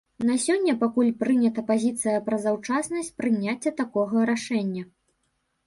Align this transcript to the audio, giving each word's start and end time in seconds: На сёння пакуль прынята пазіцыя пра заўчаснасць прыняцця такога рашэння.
На 0.27 0.35
сёння 0.43 0.73
пакуль 0.83 1.11
прынята 1.19 1.63
пазіцыя 1.67 2.23
пра 2.31 2.39
заўчаснасць 2.47 3.13
прыняцця 3.21 3.75
такога 3.85 4.27
рашэння. 4.33 4.83